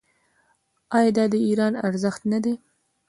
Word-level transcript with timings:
آیا 0.97 1.11
دا 1.17 1.25
د 1.33 1.35
ایران 1.47 1.73
ارزښت 1.87 2.21
نه 2.31 2.39
دی؟ 2.43 2.53